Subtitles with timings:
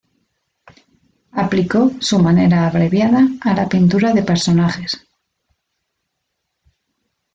[1.33, 5.05] Aplicó su "manera abreviada" a la pintura de personajes.